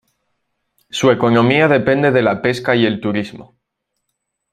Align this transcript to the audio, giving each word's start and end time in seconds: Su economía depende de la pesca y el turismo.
Su 0.89 1.11
economía 1.11 1.67
depende 1.67 2.09
de 2.09 2.23
la 2.23 2.41
pesca 2.41 2.75
y 2.75 2.87
el 2.87 2.99
turismo. 2.99 3.55